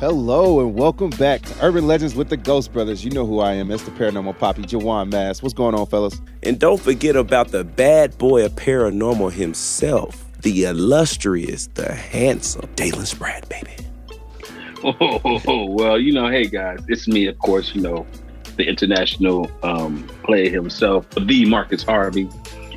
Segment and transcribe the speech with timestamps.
[0.00, 3.04] Hello and welcome back to Urban Legends with the Ghost Brothers.
[3.04, 3.70] You know who I am.
[3.70, 5.42] It's the paranormal poppy, Juwan Mass.
[5.42, 6.22] What's going on, fellas?
[6.42, 13.04] And don't forget about the bad boy of paranormal himself, the illustrious, the handsome Dalen
[13.04, 13.76] Spratt, baby.
[14.82, 18.06] Oh, well, you know, hey guys, it's me, of course, you know,
[18.56, 22.26] the international um, player himself, the Marcus Harvey.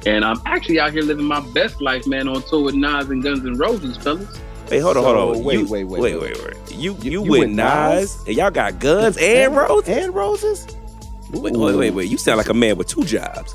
[0.05, 3.23] And I'm actually out here living my best life, man, on tour with Nas and
[3.23, 4.41] Guns N' Roses, fellas.
[4.73, 5.43] Hey, hold on, So, hold on.
[5.43, 6.37] wait, You- wait, wait, wait, wait.
[6.37, 6.71] wait, wait.
[6.77, 7.55] You, you, You- you with with Nas,
[8.17, 8.23] Nas?
[8.27, 9.87] and y'all got guns and roses?
[9.89, 10.67] And roses?
[11.31, 12.09] Wait, wait, wait, wait.
[12.09, 13.53] You sound like a man with two jobs.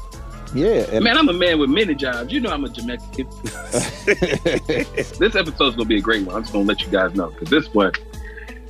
[0.55, 0.87] Yeah.
[0.91, 2.33] And Man, I'm a man with many jobs.
[2.33, 3.27] You know I'm a Jamaican.
[4.07, 6.37] this episode's gonna be a great one.
[6.37, 7.93] I'm just gonna let you guys know because this one,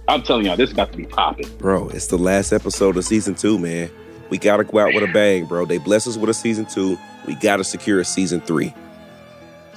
[0.09, 1.49] I'm telling y'all, this is about to be popping.
[1.59, 3.91] Bro, it's the last episode of season two, man.
[4.31, 5.65] We gotta go out with a bang, bro.
[5.67, 6.99] They bless us with a season two.
[7.27, 8.75] We gotta secure a season three.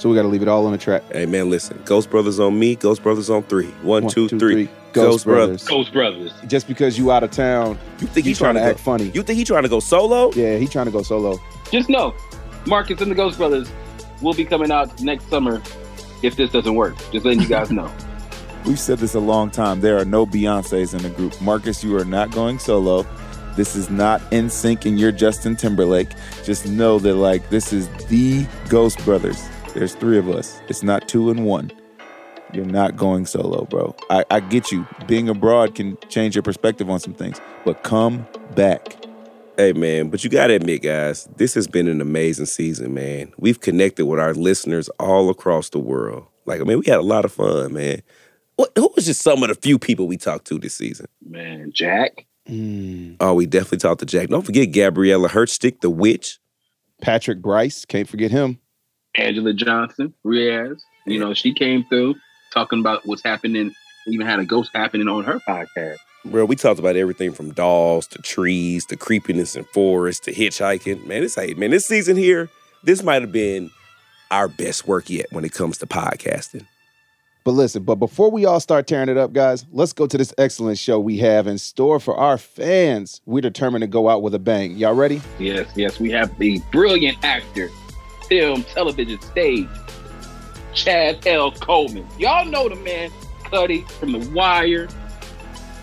[0.02, 1.04] So we got to leave it all on the track.
[1.12, 1.80] Hey, man, listen.
[1.86, 2.76] Ghost Brothers on me.
[2.76, 3.68] Ghost Brothers on three.
[3.84, 4.66] One, One, two, two, three.
[4.66, 4.70] three.
[4.94, 5.64] Ghost, Brothers.
[5.64, 6.34] Ghost Brothers.
[6.48, 8.84] Just because you out of town, You think he's he's trying to act go?
[8.84, 9.12] funny.
[9.14, 10.32] You think he trying to go solo?
[10.34, 11.40] yeah, he trying to go solo.
[11.72, 12.16] Just know,
[12.66, 13.72] Marcus and the Ghost Brothers
[14.24, 15.62] will be coming out next summer
[16.24, 16.96] if this doesn't work.
[17.12, 17.90] Just letting you guys know.
[18.66, 19.82] We've said this a long time.
[19.82, 21.40] There are no Beyonces in the group.
[21.42, 23.06] Marcus, you are not going solo.
[23.56, 26.10] This is not NSYNC and you're Justin Timberlake.
[26.44, 29.42] Just know that like this is the Ghost Brothers.
[29.74, 30.62] There's three of us.
[30.68, 31.72] It's not two and one.
[32.54, 33.96] You're not going solo, bro.
[34.10, 34.86] I, I get you.
[35.08, 38.98] Being abroad can change your perspective on some things, but come back.
[39.58, 43.32] Hey man, but you gotta admit, guys, this has been an amazing season, man.
[43.38, 46.26] We've connected with our listeners all across the world.
[46.46, 48.02] Like, I mean, we had a lot of fun, man.
[48.56, 51.08] What, who was just some of the few people we talked to this season?
[51.26, 52.26] Man, Jack.
[52.50, 53.18] Mm.
[53.20, 54.30] Oh, we definitely talked to Jack.
[54.30, 56.40] Don't forget Gabriella Hertzstick, the witch.
[57.02, 58.60] Patrick Bryce, can't forget him.
[59.16, 60.82] Angela Johnson, Riaz.
[61.06, 62.16] You know, she came through
[62.54, 63.74] talking about what's happening,
[64.08, 65.98] even had a ghost happening on her podcast.
[66.24, 71.06] Bro, we talked about everything from dolls to trees to creepiness in forests to hitchhiking.
[71.08, 72.50] Man, this hey, man, this season here,
[72.84, 73.72] this might have been
[74.30, 76.66] our best work yet when it comes to podcasting.
[77.44, 80.32] But listen, but before we all start tearing it up, guys, let's go to this
[80.38, 83.20] excellent show we have in store for our fans.
[83.26, 84.78] We're determined to go out with a bang.
[84.78, 85.22] Y'all ready?
[85.40, 87.72] Yes, yes, we have the brilliant actor,
[88.32, 89.68] film, television, stage,
[90.74, 91.52] Chad L.
[91.52, 92.08] Coleman.
[92.18, 93.12] Y'all know the man,
[93.44, 94.88] Cutty from The Wire,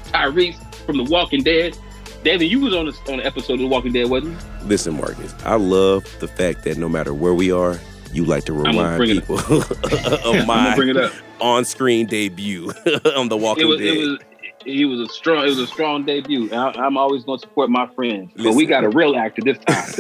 [0.07, 1.77] Tyrese from The Walking Dead.
[2.25, 4.67] David, you was on the, on the episode of The Walking Dead, wasn't you?
[4.67, 7.79] Listen, Marcus, I love the fact that no matter where we are,
[8.15, 9.39] you like to remind people
[10.25, 11.13] of my bring it up.
[11.43, 12.69] on-screen debut
[13.15, 13.89] on The Walking It was, Dead.
[13.89, 14.19] it was,
[14.69, 16.45] he was a strong, it was a strong debut.
[16.45, 19.43] And I, I'm always going to support my friends, but we got a real actor
[19.43, 19.93] this time.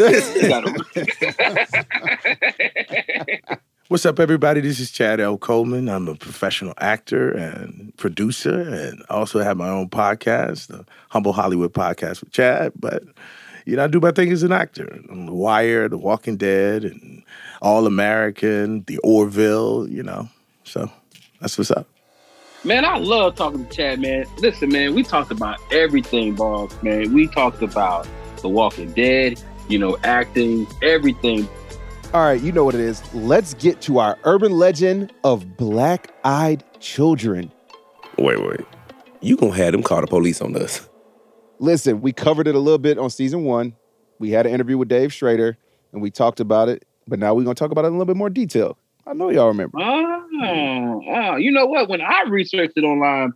[3.16, 3.40] we
[3.88, 4.60] What's up, everybody?
[4.60, 5.38] This is Chad L.
[5.38, 5.88] Coleman.
[5.88, 11.72] I'm a professional actor and producer, and also have my own podcast, the Humble Hollywood
[11.72, 12.72] Podcast with Chad.
[12.76, 13.04] But
[13.64, 15.00] you know, I do my thing as an actor.
[15.10, 17.22] I'm The Wire, The Walking Dead, and
[17.62, 19.88] All American, The Orville.
[19.88, 20.28] You know,
[20.64, 20.90] so
[21.40, 21.86] that's what's up.
[22.68, 24.26] Man, I love talking to Chad, man.
[24.40, 27.14] Listen, man, we talked about everything, boss, man.
[27.14, 28.06] We talked about
[28.42, 31.48] The Walking Dead, you know, acting, everything.
[32.12, 33.02] All right, you know what it is.
[33.14, 37.50] Let's get to our urban legend of black eyed children.
[38.18, 38.60] wait, wait.
[39.22, 40.90] You gonna have them call the police on us?
[41.60, 43.74] Listen, we covered it a little bit on season one.
[44.18, 45.56] We had an interview with Dave Schrader
[45.94, 47.96] and we talked about it, but now we're going to talk about it in a
[47.96, 48.76] little bit more detail.
[49.08, 49.78] I know y'all remember.
[49.80, 51.88] Oh, oh, you know what?
[51.88, 53.32] When I researched it online,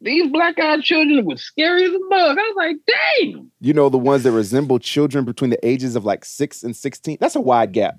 [0.00, 2.38] these black-eyed children were scary as a bug.
[2.38, 3.50] I was like, dang.
[3.60, 7.18] You know, the ones that resemble children between the ages of like six and 16.
[7.20, 7.96] That's a wide gap.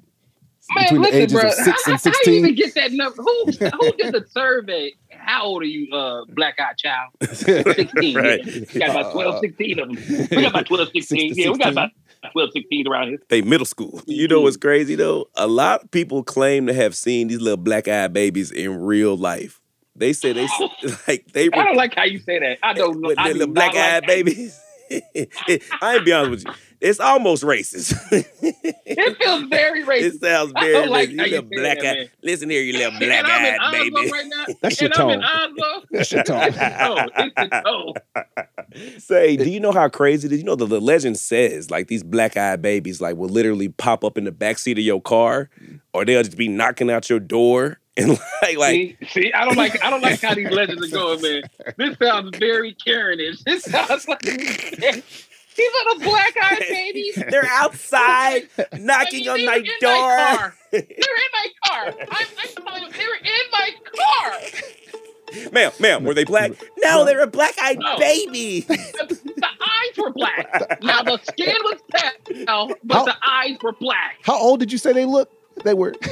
[0.75, 1.49] Man, between listen, the ages bro.
[1.49, 3.21] of six how, and how you even get that number?
[3.21, 3.51] Who, who
[3.97, 4.93] did the survey?
[5.09, 7.11] How old are you, uh, black-eyed child?
[7.33, 8.15] 16.
[8.15, 8.45] Right.
[8.45, 8.65] Yeah.
[8.73, 10.27] We got about 12, 16 of them.
[10.31, 11.33] We got about 12, 16.
[11.35, 11.89] Yeah, we got about
[12.31, 13.19] 12, 16 around here.
[13.29, 14.01] They middle school.
[14.11, 14.67] You know what's mm-hmm.
[14.67, 15.29] crazy though?
[15.35, 19.59] A lot of people claim to have seen these little black-eyed babies in real life.
[19.95, 20.47] They say they
[21.07, 22.59] like they I don't like how you say that.
[22.61, 23.09] I don't know.
[23.09, 24.59] with I the do little black-eyed like babies.
[24.91, 26.53] I ain't be honest with you.
[26.81, 27.93] It's almost racist.
[28.83, 30.15] It feels very racist.
[30.15, 31.11] It sounds very don't like racist.
[31.11, 32.09] You you little say that, black eye.
[32.23, 34.11] Listen here, you little And black I'm in eyed Oslo baby.
[34.11, 34.45] right now.
[34.61, 35.59] That's your and I'm in tone.
[35.59, 35.83] Oslo.
[35.91, 36.41] That's your tone.
[36.43, 37.09] It's the tone.
[37.15, 37.93] It's the tone.
[38.97, 40.39] Say, do you know how crazy it is?
[40.39, 44.03] You know, the, the legend says like these black eyed babies like will literally pop
[44.03, 45.77] up in the backseat of your car mm-hmm.
[45.93, 49.57] or they'll just be knocking out your door and like like see, see, I don't
[49.57, 51.41] like I don't like how these legends are going, man.
[51.75, 53.43] This sounds very Karenish.
[53.45, 57.21] This sounds like these little black eyed babies.
[57.29, 58.47] they're outside
[58.79, 59.91] knocking on my door.
[59.91, 60.55] car.
[60.71, 61.85] They're in my car.
[61.87, 65.01] I'm, I'm telling they were in my car.
[65.51, 66.51] Ma'am, ma'am, were they black?
[66.79, 67.97] No, they were a black-eyed No.
[67.97, 68.61] baby.
[68.61, 70.81] the, the eyes were black.
[70.81, 74.17] Now the skin was pale, but How- the eyes were black.
[74.23, 75.29] How old did you say they look?
[75.63, 75.93] They were.
[76.01, 76.07] Uh,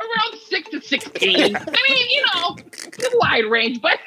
[0.00, 1.56] around six to sixteen.
[1.56, 3.98] I mean, you know, it's a wide range, but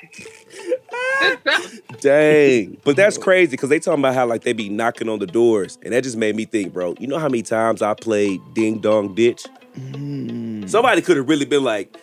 [2.02, 2.78] Dang.
[2.84, 5.78] But that's crazy because they talking about how like they be knocking on the doors.
[5.84, 8.80] And that just made me think, bro, you know how many times I played Ding
[8.80, 9.46] Dong Ditch?
[9.78, 10.70] Mm.
[10.70, 11.96] Somebody could have really been like,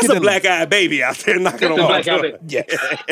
[0.00, 2.38] that's a black eyed baby out there knocking That's on a my black-eyed door.
[2.38, 2.64] baby.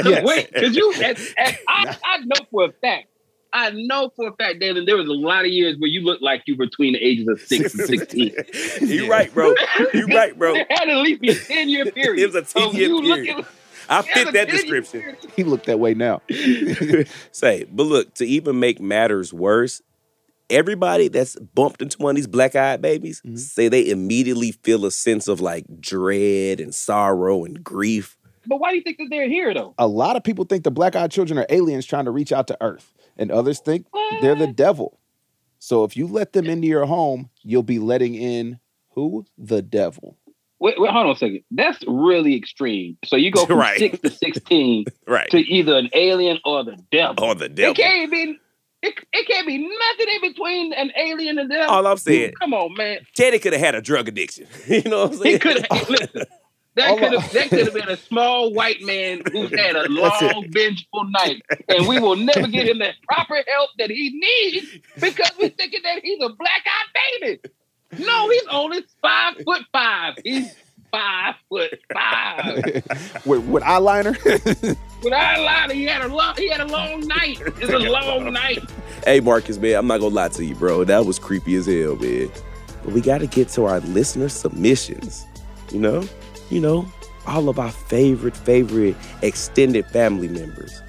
[0.07, 0.23] Yeah.
[0.25, 3.07] Wait, because you, and, and I, I know for a fact,
[3.55, 6.23] I know for a fact, David, there was a lot of years where you looked
[6.23, 8.35] like you were between the ages of six and sixteen.
[8.81, 9.55] You're right, bro.
[9.93, 10.55] You're right, bro.
[10.55, 12.23] There had to at least be a ten year period.
[12.23, 13.37] It was a 10-year of you period.
[13.37, 13.47] looking-
[13.89, 15.17] I fit that video- description.
[15.37, 16.23] He looked that way now.
[17.33, 19.83] Say, but look, to even make matters worse,
[20.53, 23.39] everybody that's bumped into one of these black eyed babies Mhm.
[23.39, 28.17] say they immediately feel a sense of like dread and sorrow and grief.
[28.47, 29.75] But why do you think that they're here though?
[29.79, 32.59] A lot of people think the black-eyed children are aliens trying to reach out to
[32.61, 33.87] Earth, and others think
[34.21, 34.99] they're the devil.
[35.61, 38.59] So if you let them into your home, you'll be letting in
[38.95, 39.25] who?
[39.39, 40.19] The devil.
[40.59, 41.41] Wait, wait, hold on a second.
[41.53, 42.97] That's really extreme.
[43.05, 43.79] So you go from Right.
[43.79, 45.31] six to sixteen Right.
[45.31, 47.25] to either an alien or the devil.
[47.25, 47.73] Or the devil.
[47.73, 48.39] It can't be.
[48.83, 51.73] It, it can't be nothing in between an alien and the devil.
[51.73, 52.99] All I'm saying, Come on, man.
[53.15, 54.47] Teddy could have had a drug addiction.
[54.67, 55.33] you know what I'm saying?
[55.35, 55.89] He could have.
[55.89, 56.23] listen.
[56.75, 60.47] That could have that could have been a small white man who's had a long
[60.49, 64.67] vengeful night, and we will never get him the proper help that he needs
[64.99, 67.41] because we're thinking that he's a black-eyed baby.
[67.99, 70.15] No, he's only five foot five.
[70.25, 70.55] He's
[70.93, 72.65] five foot five.
[73.27, 74.25] with, eyeliner?
[75.03, 75.13] with eyeliner.
[75.13, 75.71] I lied.
[75.73, 76.37] He had a long.
[76.37, 77.41] He had a long night.
[77.61, 78.63] It's a long night.
[79.05, 80.85] Hey, Marcus, man, I'm not gonna lie to you, bro.
[80.85, 82.31] That was creepy as hell, man.
[82.85, 85.27] But we gotta get to our listener submissions.
[85.73, 86.05] You know?
[86.51, 86.87] You know,
[87.27, 90.83] all of our favorite, favorite extended family members.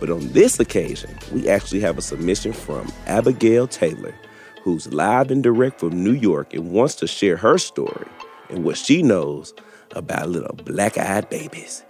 [0.00, 4.14] But on this occasion, we actually have a submission from Abigail Taylor,
[4.62, 8.06] who's live and direct from New York and wants to share her story
[8.54, 9.52] and what she knows
[9.90, 11.82] about little black eyed babies.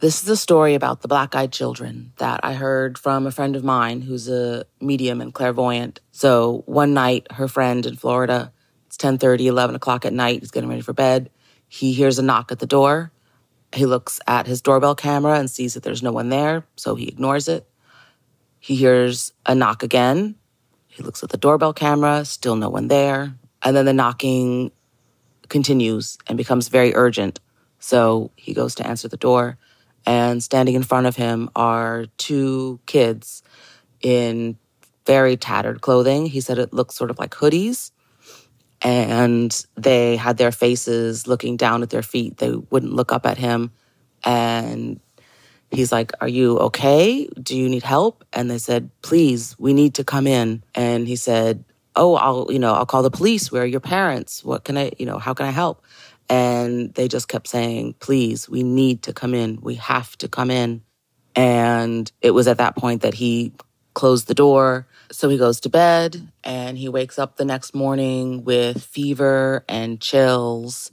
[0.00, 3.54] This is a story about the black eyed children that I heard from a friend
[3.54, 6.00] of mine who's a medium and clairvoyant.
[6.10, 8.52] So one night, her friend in Florida,
[8.86, 11.30] it's 10 30, 11 o'clock at night, he's getting ready for bed.
[11.68, 13.12] He hears a knock at the door.
[13.72, 17.08] He looks at his doorbell camera and sees that there's no one there, so he
[17.08, 17.66] ignores it.
[18.58, 20.36] He hears a knock again.
[20.88, 23.34] He looks at the doorbell camera, still no one there.
[23.62, 24.72] And then the knocking
[25.52, 27.38] continues and becomes very urgent.
[27.78, 29.58] So he goes to answer the door,
[30.04, 33.42] and standing in front of him are two kids
[34.00, 34.56] in
[35.06, 36.26] very tattered clothing.
[36.26, 37.92] He said it looked sort of like hoodies.
[38.84, 42.38] And they had their faces looking down at their feet.
[42.38, 43.70] They wouldn't look up at him.
[44.24, 44.98] And
[45.70, 47.28] he's like, Are you okay?
[47.40, 48.24] Do you need help?
[48.32, 50.64] And they said, Please, we need to come in.
[50.74, 53.52] And he said, Oh, I'll, you know, I'll call the police.
[53.52, 54.44] Where are your parents?
[54.44, 55.84] What can I, you know, how can I help?
[56.28, 59.58] And they just kept saying, Please, we need to come in.
[59.60, 60.82] We have to come in.
[61.34, 63.52] And it was at that point that he
[63.94, 64.86] closed the door.
[65.10, 70.00] So he goes to bed and he wakes up the next morning with fever and
[70.00, 70.90] chills.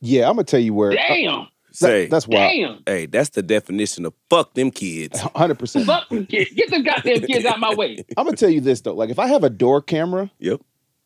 [0.00, 0.92] yeah, I'm gonna tell you where.
[0.92, 1.48] Uh, Damn.
[1.82, 2.50] Say, That, that's wild.
[2.50, 2.82] Damn.
[2.86, 5.20] hey, that's the definition of fuck them kids.
[5.36, 5.86] Hundred percent.
[5.86, 6.50] Fuck them kids.
[6.52, 8.04] Get them goddamn kids out my way.
[8.16, 8.94] I'm gonna tell you this though.
[8.94, 10.60] Like if I have a door camera Yep,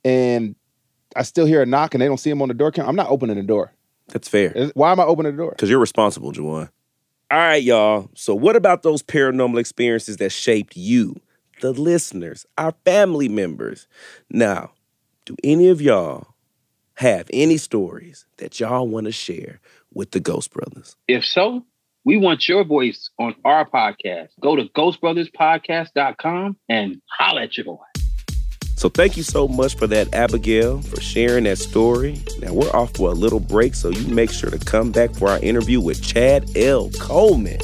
[0.04, 0.54] and
[1.14, 2.96] I still hear a knock and they don't see him on the door camera, I'm
[2.96, 3.72] not opening the door.
[4.08, 4.70] that's fair.
[4.74, 5.50] Why am I opening the door?
[5.50, 6.68] Because you're responsible, Juwan.
[7.30, 8.08] All right, y'all.
[8.14, 11.16] So, what about those paranormal experiences that shaped you,
[11.60, 13.88] the listeners, our family members?
[14.30, 14.70] Now,
[15.24, 16.28] do any of y'all
[16.94, 19.60] have any stories that y'all want to share
[19.96, 20.94] with the Ghost Brothers?
[21.08, 21.64] If so,
[22.04, 24.28] we want your voice on our podcast.
[24.40, 27.78] Go to ghostbrotherspodcast.com and holla at your boy.
[28.76, 32.20] So, thank you so much for that, Abigail, for sharing that story.
[32.40, 35.30] Now, we're off for a little break, so you make sure to come back for
[35.30, 36.90] our interview with Chad L.
[37.00, 37.58] Coleman.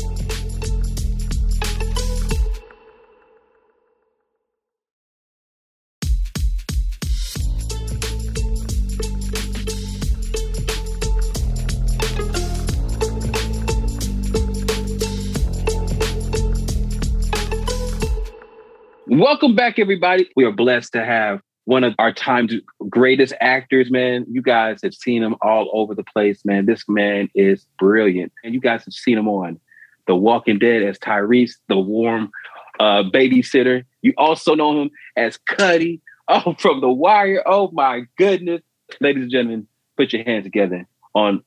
[19.32, 20.28] Welcome back, everybody.
[20.36, 22.52] We are blessed to have one of our time's
[22.90, 24.26] greatest actors, man.
[24.28, 26.66] You guys have seen him all over the place, man.
[26.66, 28.30] This man is brilliant.
[28.44, 29.58] And you guys have seen him on
[30.06, 32.30] The Walking Dead as Tyrese, the warm
[32.78, 33.86] uh, babysitter.
[34.02, 37.42] You also know him as Cutty, oh, from The Wire.
[37.46, 38.60] Oh, my goodness.
[39.00, 41.42] Ladies and gentlemen, put your hands together on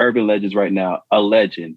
[0.00, 1.02] Urban Legends right now.
[1.10, 1.76] A legend,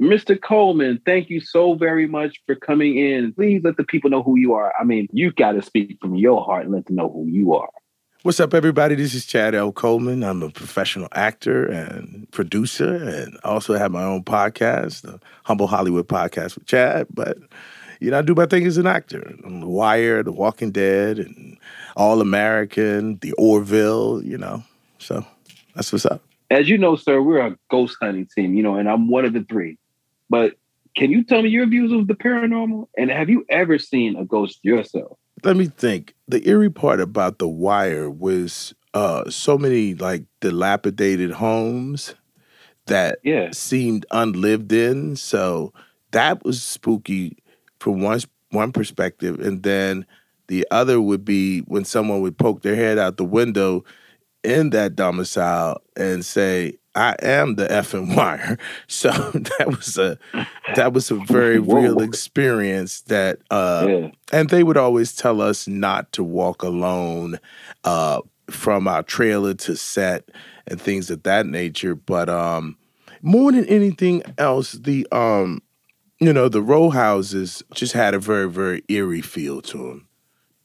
[0.00, 0.40] Mr.
[0.40, 3.32] Coleman, thank you so very much for coming in.
[3.32, 4.72] Please let the people know who you are.
[4.78, 7.54] I mean, you've got to speak from your heart and let them know who you
[7.54, 7.68] are.
[8.22, 8.94] What's up, everybody?
[8.94, 9.72] This is Chad L.
[9.72, 10.22] Coleman.
[10.22, 16.06] I'm a professional actor and producer, and also have my own podcast, the Humble Hollywood
[16.06, 17.08] Podcast with Chad.
[17.12, 17.38] But
[17.98, 19.34] you know, I do my thing as an actor.
[19.44, 21.58] I'm The Wire, The Walking Dead, and
[21.96, 24.22] All American, The Orville.
[24.22, 24.62] You know,
[24.98, 25.26] so
[25.74, 26.22] that's what's up.
[26.50, 28.54] As you know, sir, we're a ghost hunting team.
[28.54, 29.76] You know, and I'm one of the three.
[30.30, 30.54] But
[30.96, 32.88] can you tell me your views of the paranormal?
[32.96, 35.18] And have you ever seen a ghost yourself?
[35.44, 36.14] Let me think.
[36.26, 42.14] The eerie part about The Wire was uh, so many like dilapidated homes
[42.86, 43.50] that Yeah.
[43.52, 45.16] seemed unlived in.
[45.16, 45.72] So
[46.10, 47.36] that was spooky
[47.78, 48.20] from one
[48.50, 50.06] one perspective, and then
[50.46, 53.84] the other would be when someone would poke their head out the window
[54.42, 60.18] in that domicile and say, "I am the effing wire." So that was a
[60.74, 63.02] that was a very real experience.
[63.02, 64.10] That uh, yeah.
[64.32, 67.38] and they would always tell us not to walk alone
[67.84, 70.28] uh, from our trailer to set
[70.66, 71.94] and things of that nature.
[71.94, 72.76] But um,
[73.22, 75.62] more than anything else, the um,
[76.18, 80.08] you know the row houses just had a very very eerie feel to them.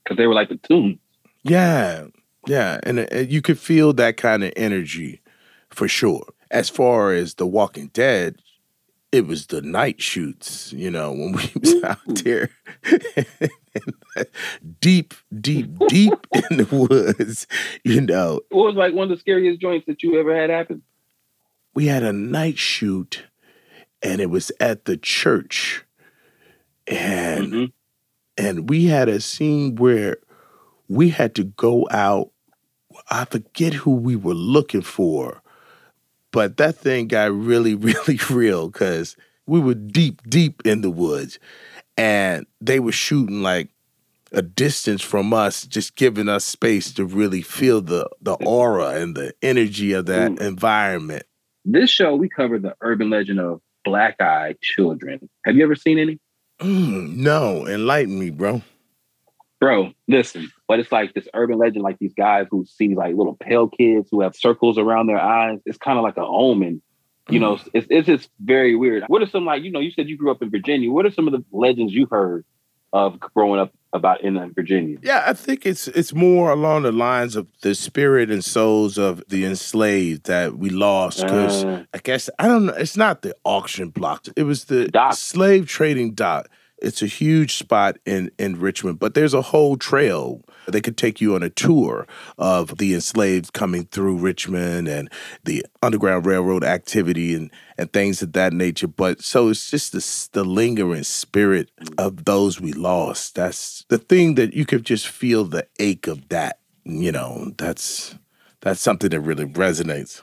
[0.04, 1.00] Because they were like the tomb.
[1.44, 2.08] Yeah,
[2.48, 5.22] yeah, and uh, you could feel that kind of energy
[5.74, 6.26] for sure.
[6.52, 8.36] As far as The Walking Dead,
[9.12, 10.72] it was the night shoots.
[10.74, 12.50] You know when we was out there,
[14.80, 16.14] deep, deep, deep
[16.50, 17.48] in the woods.
[17.84, 20.82] You know, What was like one of the scariest joints that you ever had happen?
[21.76, 23.24] we had a night shoot,
[24.04, 25.84] and it was at the church,
[26.86, 27.72] and Mhm.
[28.38, 30.18] and we had a scene where
[30.88, 32.30] we had to go out.
[33.10, 35.42] I forget who we were looking for,
[36.34, 39.16] but that thing got really, really real because
[39.48, 41.40] we were deep, deep in the woods,
[41.98, 43.70] and they were shooting like
[44.34, 49.16] a distance from us, just giving us space to really feel the the aura and
[49.16, 50.42] the energy of that Mm.
[50.42, 51.24] environment.
[51.64, 55.30] This show, we covered the urban legend of black eyed children.
[55.46, 56.20] Have you ever seen any?
[56.60, 58.64] Mm, no, enlighten me, bro.
[59.64, 63.36] Bro, listen, but it's like this urban legend, like these guys who see like little
[63.36, 65.60] pale kids who have circles around their eyes.
[65.66, 66.82] It's kind of like a omen.
[67.30, 69.06] You know, it's, it's just very weird.
[69.08, 70.92] What are some like, you know, you said you grew up in Virginia.
[70.92, 72.44] What are some of the legends you heard
[72.92, 74.98] of growing up about in uh, Virginia?
[75.02, 79.24] Yeah, I think it's it's more along the lines of the spirit and souls of
[79.30, 81.22] the enslaved that we lost.
[81.22, 81.86] Because Uh.
[81.94, 82.74] I guess I don't know.
[82.74, 84.26] It's not the auction block.
[84.36, 85.14] It was the Dock.
[85.14, 86.50] slave trading dock.
[86.84, 90.44] It's a huge spot in in Richmond, but there's a whole trail.
[90.68, 92.06] They could take you on a tour
[92.38, 95.10] of the enslaved coming through Richmond and
[95.44, 98.88] the Underground Railroad activity and and things of that nature.
[98.88, 103.36] But so it's just the the lingering spirit of those we lost.
[103.36, 106.60] That's the thing that you could just feel the ache of that.
[106.84, 108.16] You know, that's
[108.60, 110.22] that's something that really resonates.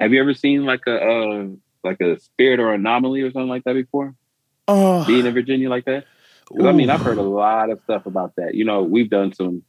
[0.00, 1.46] Have you ever seen like a uh,
[1.84, 4.16] like a spirit or anomaly or something like that before?
[4.68, 6.04] Oh, Being in Virginia like that?
[6.46, 6.90] 'Cause, I mean.
[6.90, 8.54] I've heard a lot of stuff about that.
[8.54, 9.62] You know, we've done some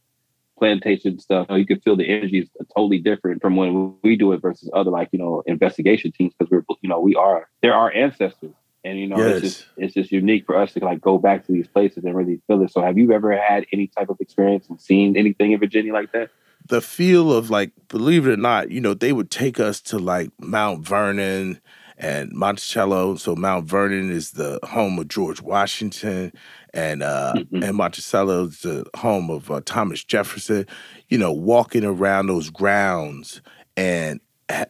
[0.58, 1.46] plantation stuff.
[1.50, 4.90] You can feel the energy is totally different from when we do it versus other
[4.90, 8.52] like you know investigation teams because we're you know we are they're our ancestors
[8.84, 11.52] and you know it's just it's just unique for us to like go back to
[11.52, 12.70] these places and really feel it.
[12.70, 16.12] So have you ever had any type of experience and seen anything in Virginia like
[16.12, 16.30] that?
[16.66, 19.98] the feel of like, believe it or not, you know, they would take us to
[19.98, 21.60] like Mount Vernon
[21.98, 23.16] and Monticello.
[23.16, 26.32] So Mount Vernon is the home of George Washington,
[26.72, 27.64] and uh, Mhm.
[27.66, 30.66] and Monticello is the home of uh, Thomas Jefferson.
[31.08, 33.40] You know, walking around those grounds
[33.76, 34.20] and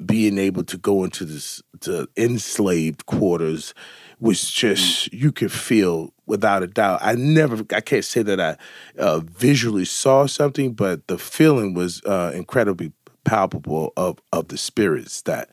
[0.07, 3.75] being able to go into this the enslaved quarters
[4.21, 7.01] was just you could feel without a doubt.
[7.03, 8.57] I never, I can't say that I
[8.99, 12.93] uh, visually saw something, but the feeling was uh, incredibly
[13.25, 15.51] palpable of of the spirits that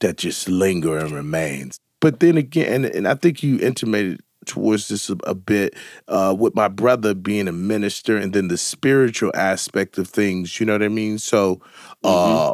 [0.00, 1.78] that just linger and remains.
[2.00, 5.74] But then again, and, and I think you intimated towards this a, a bit
[6.08, 10.60] uh, with my brother being a minister, and then the spiritual aspect of things.
[10.60, 11.18] You know what I mean?
[11.18, 11.60] So.
[12.02, 12.52] Uh,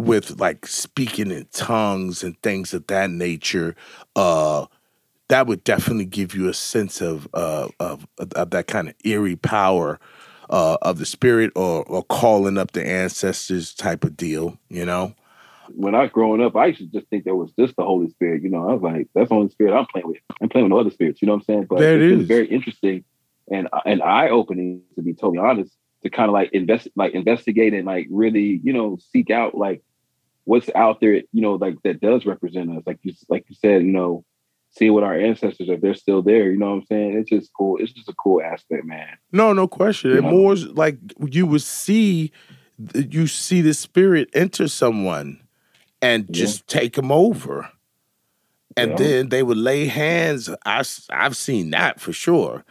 [0.00, 3.74] with like speaking in tongues and things of that nature,
[4.14, 4.64] uh,
[5.28, 9.36] that would definitely give you a sense of uh, of, of that kind of eerie
[9.36, 9.98] power
[10.50, 14.58] uh, of the spirit or or calling up the ancestors type of deal.
[14.68, 15.14] You know,
[15.74, 18.08] when I was growing up, I used to just think there was just the Holy
[18.10, 18.42] Spirit.
[18.42, 20.18] You know, I was like, that's the only spirit I'm playing with.
[20.40, 21.22] I'm playing with no other spirits.
[21.22, 21.66] You know what I'm saying?
[21.68, 23.04] But There it it's been very interesting
[23.50, 25.76] and and eye opening to be totally honest.
[26.04, 29.82] To kind of like invest, like investigate and like really, you know, seek out like
[30.44, 31.14] what's out there.
[31.14, 32.84] You know, like that does represent us.
[32.86, 34.24] Like you, like you said, you know,
[34.70, 36.50] see what our ancestors if they're still there.
[36.52, 37.18] You know what I'm saying?
[37.18, 37.78] It's just cool.
[37.78, 39.08] It's just a cool aspect, man.
[39.32, 40.12] No, no question.
[40.12, 40.30] And Yeah.
[40.30, 42.30] more like you would see,
[42.94, 45.40] you see the spirit enter someone
[46.02, 46.32] and Yeah.
[46.32, 47.68] just take them over,
[48.76, 48.96] and Yeah.
[48.96, 50.48] then they would lay hands.
[50.66, 52.64] I I've seen that for sure,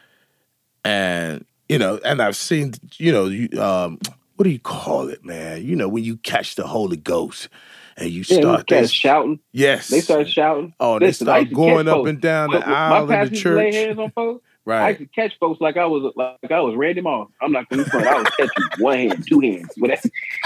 [0.84, 4.00] and you know, and I've seen you know, you, um,
[4.36, 5.64] what do you call it, man?
[5.64, 7.50] You know, when you catch the Holy Ghost
[7.98, 9.40] and you Yeah, start they this, shouting.
[9.52, 10.74] yes, They start shouting.
[10.80, 12.10] Oh, they Listen, I start going up folks.
[12.10, 13.76] and down the My aisle in the to lay church.
[13.76, 14.44] hands on folks.
[14.68, 15.00] I Right.
[15.00, 17.30] used to catch folks like I was like I was Randy Moss.
[17.42, 18.08] I'm not gonna front.
[18.08, 20.02] I was catching one hand, two hands, whatever.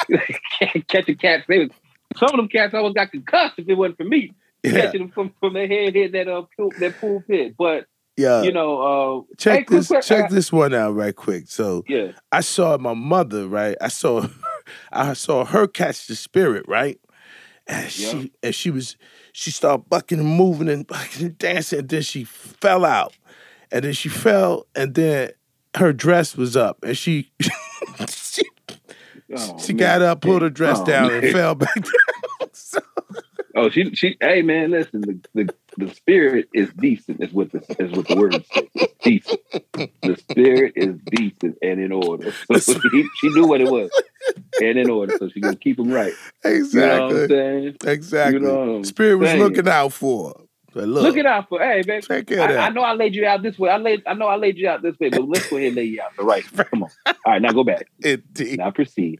[0.87, 1.43] catching cats.
[1.47, 1.69] They was
[2.17, 4.71] some of them cats almost got concussed if it wasn't for me Yeah.
[4.71, 7.55] catching them from, from their head hit that uh pool, that pool pit.
[7.57, 7.85] But
[8.17, 8.43] Yeah.
[8.43, 8.81] you know,
[9.29, 9.87] uh, check hey, this.
[9.87, 11.45] quick, check I- this one out right quick.
[11.47, 13.75] So Yeah, I saw my mother, right?
[13.81, 14.27] I saw
[14.91, 16.99] I saw her catch the spirit, right?
[17.67, 18.25] And she Yeah.
[18.43, 18.97] and she was
[19.33, 23.13] she started bucking and moving and bucking and dancing, and then she fell out.
[23.71, 25.31] And then she fell, and then
[25.77, 27.31] her dress was up, and she
[28.09, 28.41] she,
[29.35, 29.77] Oh, she man.
[29.79, 31.23] got up, pulled her dress Oh, down, man.
[31.23, 31.83] and fell back down.
[32.53, 32.79] So-
[33.53, 34.15] Oh, she she.
[34.21, 35.01] Hey man, listen.
[35.01, 35.49] The the,
[35.85, 37.21] the spirit is decent.
[37.21, 38.67] Is what the is what the word says.
[38.79, 39.41] It's decent.
[40.03, 42.31] The spirit is decent and in order.
[42.61, 43.91] So she, she knew what it was
[44.61, 45.13] and in order.
[45.19, 46.13] So she gonna keep them right.
[46.45, 48.33] You know exactly, exactly.
[48.33, 50.45] You know spirit was looking out for her.
[50.73, 52.01] But look, Look it out for hey man.
[52.01, 52.67] Take care I.
[52.67, 53.69] I know I laid you out this way.
[53.69, 55.75] I laid I know I laid you out this way, but let's go ahead and
[55.75, 56.45] lay you out the right.
[56.71, 56.89] Come on.
[57.05, 57.87] All right, now go back.
[58.03, 58.59] Indeed.
[58.59, 59.19] Now proceed.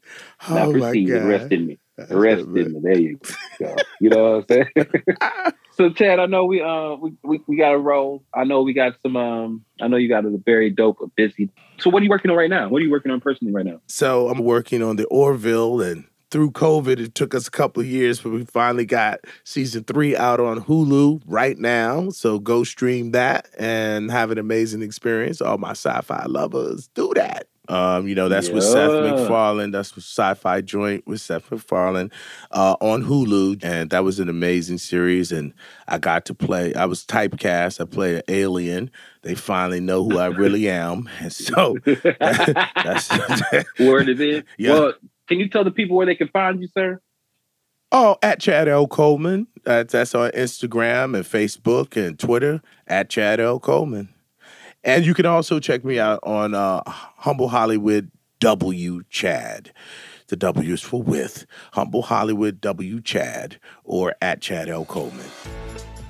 [0.50, 1.10] Now Oh my proceed.
[1.10, 1.80] Rest in me.
[2.10, 2.80] Rest in me.
[2.82, 3.20] There you
[3.60, 3.76] go.
[4.00, 4.92] You know what I'm saying?
[5.72, 8.24] so Chad, I know we uh we, we, we got a roll.
[8.34, 11.50] I know we got some um I know you got a very dope busy.
[11.80, 12.70] So what are you working on right now?
[12.70, 13.82] What are you working on personally right now?
[13.88, 17.88] So I'm working on the Orville, and through COVID, it took us a couple of
[17.88, 22.10] years, but we finally got season three out on Hulu right now.
[22.10, 25.42] So go stream that and have an amazing experience.
[25.42, 27.48] All my sci-fi lovers, do that.
[27.68, 29.12] Um, you know, that's with Seth Yeah.
[29.12, 29.72] MacFarlane.
[29.72, 32.12] That's with Sci-Fi Joint with Seth MacFarlane
[32.52, 35.32] uh, on Hulu, and that was an amazing series.
[35.32, 35.54] And
[35.88, 36.74] I got to play.
[36.74, 37.80] I was typecast.
[37.80, 38.92] I played an alien.
[39.22, 43.10] They finally know who I really am, and so that's
[43.80, 44.44] Word is in.
[44.58, 44.74] Yeah.
[44.74, 44.94] Well,
[45.32, 47.00] can you tell the people where they can find you, sir?
[47.94, 48.86] Oh, at Chad L.
[48.86, 49.48] Coleman.
[49.64, 53.58] That's, that's on Instagram and Facebook and Twitter at Chad L.
[53.58, 54.10] Coleman.
[54.84, 59.72] And you can also check me out on uh, Humble Hollywood W Chad.
[60.28, 64.84] The W is for with Humble Hollywood W Chad or at Chad L.
[64.84, 65.28] Coleman.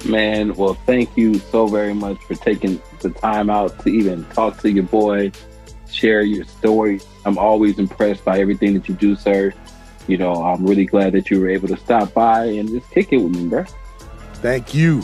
[0.03, 4.59] Man, well, thank you so very much for taking the time out to even talk
[4.61, 5.31] to your boy,
[5.93, 6.99] share your story.
[7.25, 9.53] I'm always impressed by everything that you do, sir.
[10.07, 13.13] You know, I'm really glad that you were able to stop by and just kick
[13.13, 13.65] it with me, bro.
[14.35, 15.03] Thank you.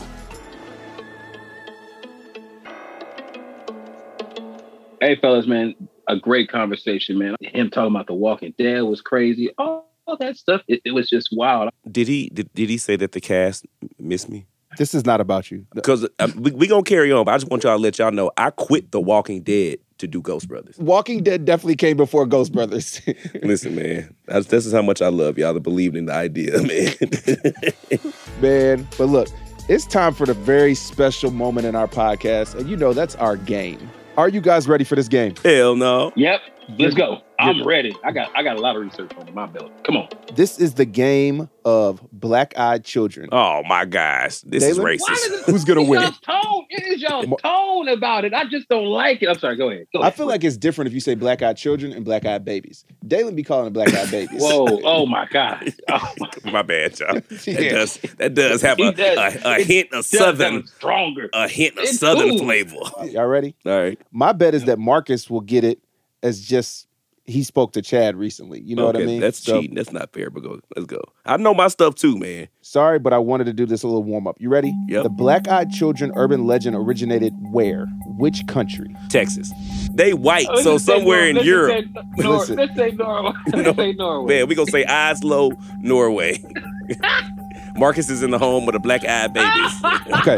[5.00, 5.74] Hey, fellas, man,
[6.08, 7.36] a great conversation, man.
[7.40, 9.50] Him talking about The Walking Dead was crazy.
[9.56, 11.70] All, all that stuff, it, it was just wild.
[11.90, 13.64] Did he did, did he say that the cast
[13.98, 14.46] missed me?
[14.76, 15.66] This is not about you.
[15.74, 18.10] Because uh, we, we gonna carry on, but I just want y'all to let y'all
[18.10, 20.78] know I quit The Walking Dead to do Ghost Brothers.
[20.78, 23.00] Walking Dead definitely came before Ghost Brothers.
[23.42, 26.52] Listen, man, that's, this is how much I love y'all that believed in the idea,
[26.62, 28.12] man.
[28.40, 29.28] Man, but look,
[29.68, 33.36] it's time for the very special moment in our podcast, and you know that's our
[33.36, 33.90] game.
[34.16, 35.34] Are you guys ready for this game?
[35.44, 36.12] Hell no.
[36.16, 36.40] Yep,
[36.78, 37.22] let's go.
[37.40, 37.96] I'm You're- ready.
[38.02, 39.70] I got I got a lot of research on my belt.
[39.84, 40.08] Come on.
[40.34, 43.28] This is the game of black-eyed children.
[43.30, 45.06] Oh my gosh, this is racist.
[45.06, 46.00] does it, Who's gonna it's win?
[46.02, 46.64] y'all's tone.
[46.70, 48.34] It is y'all tone about it.
[48.34, 49.28] I just don't like it.
[49.28, 49.56] I'm sorry.
[49.56, 49.86] Go ahead.
[49.94, 50.14] Go I ahead.
[50.16, 52.84] feel like it's different if you say black-eyed children and black-eyed babies.
[53.06, 54.42] Dalen be calling it black-eyed babies.
[54.42, 54.80] Whoa!
[54.84, 55.72] Oh my God!
[55.90, 57.14] Oh my, My bad, y'all.
[57.14, 57.70] That Yeah.
[57.70, 59.36] does that does have a, does.
[59.44, 61.30] a, a hint of southern stronger.
[61.32, 62.38] a hint of It's southern cool.
[62.40, 62.76] flavor.
[63.04, 63.54] Y'all ready?
[63.64, 63.98] All right.
[64.10, 65.78] My bet is that Marcus will get it
[66.22, 66.86] as just
[67.24, 68.58] he spoke to Chad recently.
[68.62, 69.20] You know what I mean?
[69.20, 69.76] That's So, cheating.
[69.76, 70.60] That's not fair, but go.
[70.74, 71.02] Let's go.
[71.26, 72.48] I know my stuff too, man.
[72.62, 74.36] Sorry, but I wanted to do this a little warm up.
[74.40, 74.72] You ready?
[74.88, 75.02] Yep.
[75.02, 77.84] The Black Eyed Children urban legend originated where?
[78.16, 78.96] Which country?
[79.10, 79.52] Texas.
[79.92, 81.84] They white, Let's so just say somewhere in Europe.
[81.84, 82.56] Let's just say, Nor- Listen.
[82.56, 83.32] let's say Norway.
[83.52, 84.34] Let's say Norway.
[84.38, 85.50] Man, we gonna say Oslo,
[85.80, 86.42] Norway.
[87.76, 89.72] Marcus is in the home with the black eyed babies.
[90.18, 90.36] Okay.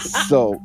[0.00, 0.62] so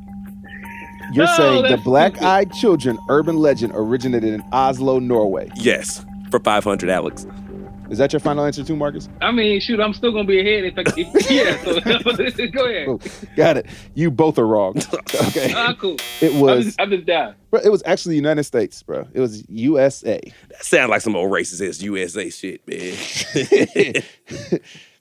[1.12, 5.50] you're Oh, saying the Black Eyed Children urban legend originated in Oslo, Norway.
[5.56, 7.26] yes, for five hundred, Alex.
[7.88, 9.08] Is that your final answer too, Marcus?
[9.20, 11.30] I mean, shoot, I'm still gonna be ahead if I if,
[12.30, 12.34] yeah.
[12.34, 12.88] So go ahead.
[12.88, 12.98] Oh,
[13.36, 13.66] got it.
[13.94, 14.74] You both are wrong.
[15.28, 15.52] Okay.
[15.54, 15.96] Ah, cool.
[16.20, 17.36] It I'm was just, I'm just down.
[17.50, 19.06] bro, it was actually the United States, bro.
[19.14, 20.20] It was USA.
[20.50, 24.02] That sounds like some old racist ass USA shit, man.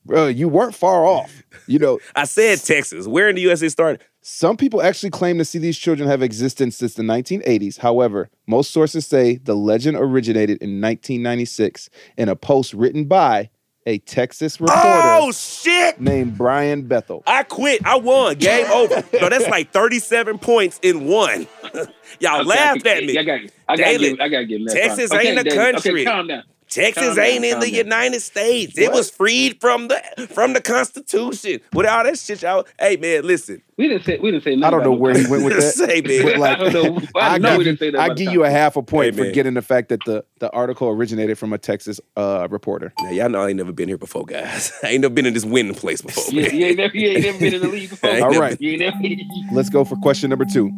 [0.06, 1.44] bro, you weren't far off.
[1.68, 3.08] You know, I said Texas.
[3.08, 4.02] Where in the USA started?
[4.28, 7.78] Some people actually claim to see these children have existed since the 1980s.
[7.78, 13.52] However, most sources say the legend originated in 1996 in a post written by
[13.86, 16.02] a Texas reporter Oh shit!
[16.02, 17.22] named Brian Bethel.
[17.28, 17.86] I quit.
[17.86, 18.38] I won.
[18.40, 19.04] Game over.
[19.22, 21.46] No, that's like 37 points in one.
[22.20, 23.20] Y'all Okay, laughed I, at me.
[23.20, 24.74] I got, I got, Daily, give, I got to give him that.
[24.74, 25.24] Texas props.
[25.24, 26.02] ain't a Daily, country.
[26.02, 26.42] Okay, calm down.
[26.76, 27.76] Texas Calm down, ain't in the down.
[27.76, 28.78] United States.
[28.78, 29.98] It was freed from the
[30.32, 31.60] from the Constitution.
[31.74, 32.66] With all that shit, y'all.
[32.80, 33.62] Hey man, listen.
[33.78, 35.62] We didn't say, we didn't say I don't know where he went with that.
[35.74, 36.24] Say, man.
[36.24, 37.02] But, like, I don't know.
[37.20, 38.00] I I know give, we you, didn't say that.
[38.00, 39.34] I give you a half a point Hey, for man.
[39.34, 42.94] getting the fact that the, the article originated from a Texas uh, reporter.
[43.02, 44.72] Now y'all know I ain't never been here before, guys.
[44.82, 46.24] I ain't never been in this winning place before.
[46.34, 48.10] Yeah, you ain't never, you ain't never been in the league before.
[48.10, 48.62] I ain't All never- right.
[48.62, 49.54] You ain't never.
[49.54, 50.70] Let's go for question number two.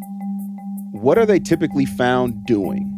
[0.94, 2.97] What are they typically found doing?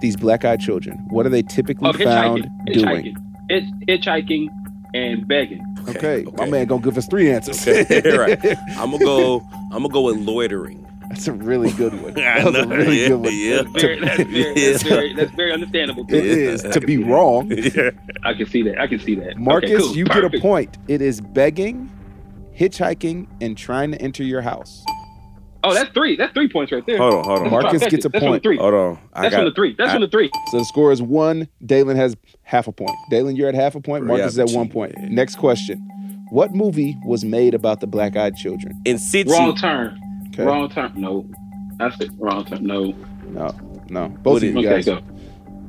[0.00, 0.98] These black eyed children.
[1.08, 2.72] What are they typically Oh, found hitchhiking.
[2.74, 3.14] doing?
[3.14, 3.16] Hitchhiking.
[3.48, 3.70] It's
[4.06, 4.48] hitchhiking
[4.94, 5.64] and begging.
[5.88, 6.50] Okay, my okay.
[6.50, 7.66] man gonna give us three answers.
[7.90, 8.44] right.
[8.76, 9.40] I'm gonna go.
[9.72, 10.82] I'm gonna go with loitering.
[11.08, 12.10] That's a really good one.
[12.18, 13.32] I That was a know, really yeah, good one.
[13.32, 13.62] yeah.
[13.62, 16.02] That's very, that's very, that's very, that's very understandable.
[16.08, 16.16] It Too.
[16.16, 17.50] is to be wrong.
[17.52, 17.90] Yeah.
[18.24, 18.80] I can see that.
[18.80, 19.36] I can see that.
[19.38, 19.96] Marcus, Okay, cool.
[19.96, 20.78] you get a point.
[20.88, 21.88] It is begging,
[22.58, 24.84] hitchhiking, and trying to enter your house.
[25.64, 26.16] Oh, that's three.
[26.16, 26.98] That's three points right there.
[26.98, 27.50] Hold on, hold on.
[27.50, 28.42] Marcus gets a That's from point.
[28.42, 28.56] the three.
[28.58, 28.98] Hold on.
[29.12, 29.74] I That's got from the three.
[29.76, 30.30] That's I- from the three.
[30.50, 31.48] So the score is one.
[31.64, 32.92] Dalen has half a point.
[33.10, 34.04] Dalen, you're at half a point.
[34.04, 34.96] Marcus is at one point.
[34.96, 35.14] man.
[35.14, 35.78] Next question.
[36.30, 38.80] What movie was made about the black eyed children?
[38.84, 39.30] in situ.
[39.30, 39.98] Wrong turn.
[40.28, 40.44] Okay.
[40.44, 40.92] Wrong turn.
[40.96, 41.28] No.
[41.78, 42.10] That's it.
[42.18, 42.64] Wrong turn.
[42.64, 42.94] No.
[43.28, 43.54] No,
[43.88, 44.08] no.
[44.08, 45.00] Both What of is- you Okay, guys go.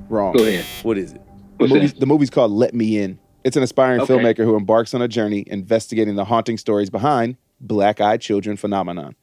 [0.10, 0.36] wrong.
[0.36, 0.66] Go ahead.
[0.84, 1.22] What is it?
[1.60, 3.18] The movie's, the movie's called Let Me In.
[3.44, 4.14] It's an aspiring Okay.
[4.14, 9.16] filmmaker who embarks on a journey investigating the haunting stories behind black eyed children phenomenon.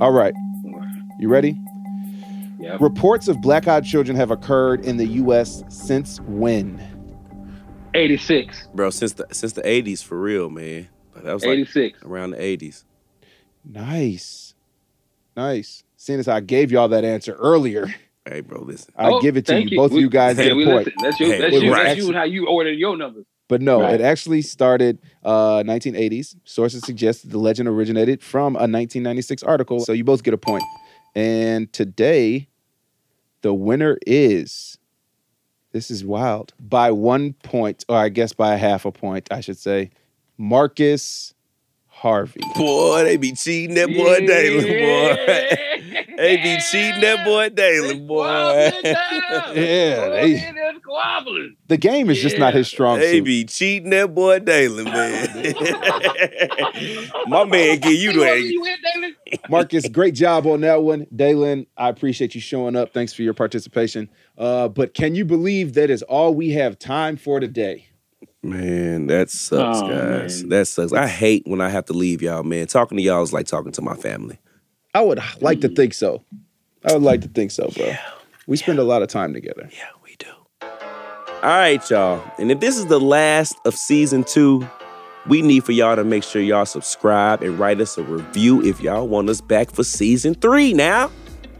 [0.00, 0.34] All right,
[1.18, 1.58] you ready?
[2.60, 2.78] Yeah.
[2.80, 5.62] Reports of black eyed children have occurred in the U.S.
[5.68, 6.80] since when?
[7.94, 8.68] 86.
[8.74, 10.88] Bro, since the since the 80s for real, man.
[11.16, 12.02] That was like 86.
[12.02, 12.84] around the 80s.
[13.64, 14.54] Nice.
[15.36, 15.84] Nice.
[15.96, 17.86] Seeing as I gave y'all that answer earlier,
[18.26, 18.92] Hey, bro, listen.
[18.96, 19.76] I Oh, give it to thank you.
[19.76, 20.86] Both of you guys hey, get a point.
[20.86, 20.92] listen.
[21.02, 21.26] That's you.
[21.26, 21.68] Hey, That's it you.
[21.70, 23.26] was That's you and how you ordered your numbers.
[23.54, 23.94] But no, Right.
[23.94, 26.34] it actually started uh, 1980s.
[26.42, 29.78] Sources suggest that the legend originated from a 1996 article.
[29.78, 30.64] So you both get a point.
[31.14, 32.48] And today,
[33.42, 34.76] the winner is
[35.70, 39.40] this is wild by one point, or I guess by a half a point, I
[39.40, 39.90] should say.
[40.36, 41.32] Marcus
[41.86, 42.40] Harvey.
[42.56, 45.60] Boy, they be cheating that boy daily, boy.
[46.16, 48.70] They be cheating that boy daily, boy.
[48.84, 51.56] Yeah, they- they squabbling.
[51.68, 53.00] The game is just not his strong suit.
[53.06, 53.24] They suit.
[53.24, 55.54] be cheating that boy Dalen, man.
[57.26, 61.06] My man give you See the you hit, Marcus, great job on that one.
[61.14, 62.92] Dalen, I appreciate you showing up.
[62.92, 64.08] Thanks for your participation.
[64.36, 67.86] Uh, but can you believe that is all we have time for today?
[68.42, 70.42] Man, that sucks, Oh, guys.
[70.42, 70.50] man.
[70.50, 70.92] That sucks.
[70.92, 72.66] I hate when I have to leave y'all, man.
[72.66, 74.38] Talking to y'all is like talking to my family.
[74.94, 76.22] I would like to think so.
[76.84, 77.94] I would like to think so, bro.
[78.46, 79.68] We spend a lot of time together.
[79.72, 80.03] Yeah, we do.
[81.44, 82.24] All right, y'all.
[82.38, 84.66] And if this is the last of season two,
[85.26, 88.80] we need for y'all to make sure y'all subscribe and write us a review if
[88.80, 91.10] y'all want us back for season three now.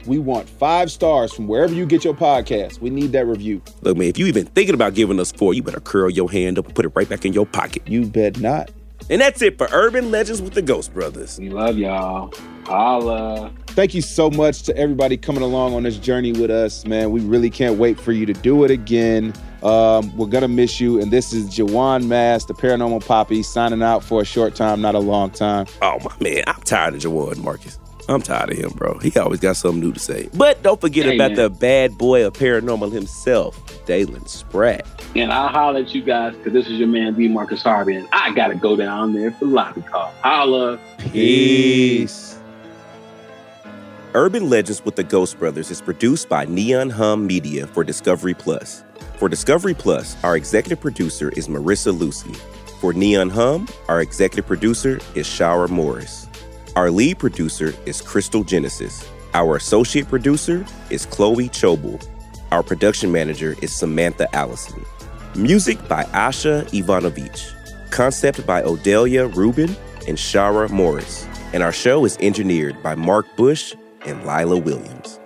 [0.07, 2.81] We want five stars from wherever you get your podcast.
[2.81, 3.61] We need that review.
[3.83, 6.59] Look, man, if you even thinking about giving us four, you better curl your hand
[6.59, 7.87] up and put it right back in your pocket.
[7.87, 8.71] You bet not.
[9.11, 11.39] And that's it for Urban Legends with the Ghost Brothers.
[11.39, 12.33] We love y'all.
[12.65, 13.53] Holla.
[13.67, 17.11] Thank you so much to everybody coming along on this journey with us, man.
[17.11, 19.35] We really can't wait for you to do it again.
[19.65, 21.01] Um, we're gonna miss you.
[21.01, 24.95] And this is Juwan Mass, the Paranormal Poppy, signing out for a short time, not
[24.95, 25.67] a long time.
[25.83, 27.79] Oh my man, I'm tired of Jawad Marcus.
[28.07, 28.99] I'm tired of him, bro.
[28.99, 30.29] He always got something new to say.
[30.35, 31.37] But don't forget Hey, about man.
[31.39, 34.87] the bad boy of paranormal himself, Dalen Spratt.
[35.17, 37.29] And I'll holler at you guys because this is your man, B.
[37.29, 37.97] Marcus Harvey.
[37.97, 40.13] And I got to go down there for lobby call.
[40.23, 40.79] Holla.
[40.99, 42.39] Peace.
[44.13, 48.85] Urban Legends with the Ghost Brothers is produced by Neon Hum Media for Discovery Plus.
[49.19, 52.33] For Discovery Plus, our executive producer is Marissa Lucy.
[52.81, 56.29] For Neon Hum, our executive producer is Shara Morris.
[56.75, 59.09] Our lead producer is Crystal Genesis.
[59.33, 62.01] Our associate producer is Chloe Chobel.
[62.51, 64.85] Our production manager is Samantha Allison.
[65.37, 67.53] Music by Asha Ivanovich.
[67.91, 69.77] Concept by Odelia Rubin
[70.09, 71.25] and Shara Morris.
[71.53, 75.21] And our show is engineered by Mark Bush and Lila Williams.